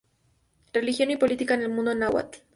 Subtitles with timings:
[0.73, 2.39] Religión y política en el mundo náhuatl".